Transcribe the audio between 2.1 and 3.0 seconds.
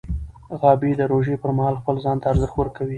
ته ارزښت ورکوي.